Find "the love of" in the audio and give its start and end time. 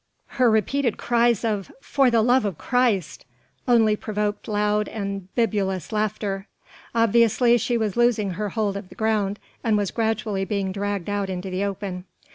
2.09-2.57